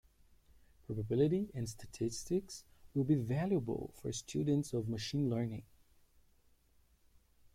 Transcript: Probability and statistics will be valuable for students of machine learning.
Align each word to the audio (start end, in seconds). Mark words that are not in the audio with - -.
Probability 0.87 1.51
and 1.53 1.69
statistics 1.69 2.63
will 2.95 3.03
be 3.03 3.13
valuable 3.13 3.91
for 4.01 4.11
students 4.11 4.73
of 4.73 4.89
machine 4.89 5.29
learning. 5.29 5.61